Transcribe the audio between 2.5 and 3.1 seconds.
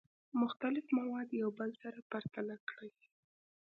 کړئ.